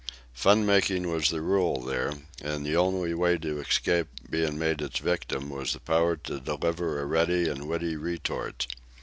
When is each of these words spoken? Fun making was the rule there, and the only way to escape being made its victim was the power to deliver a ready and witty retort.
Fun 0.33 0.65
making 0.65 1.11
was 1.11 1.29
the 1.29 1.41
rule 1.41 1.79
there, 1.79 2.11
and 2.41 2.65
the 2.65 2.75
only 2.75 3.13
way 3.13 3.37
to 3.37 3.59
escape 3.61 4.07
being 4.27 4.57
made 4.57 4.81
its 4.81 4.97
victim 4.97 5.47
was 5.51 5.73
the 5.73 5.79
power 5.79 6.15
to 6.15 6.39
deliver 6.39 6.99
a 6.99 7.05
ready 7.05 7.47
and 7.47 7.67
witty 7.69 7.95
retort. 7.95 8.65